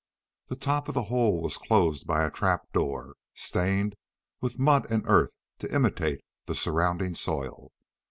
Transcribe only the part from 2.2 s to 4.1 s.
a trap door, stained